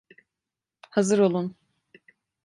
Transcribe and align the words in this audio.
Hazır 0.89 1.17
olun! 1.19 1.55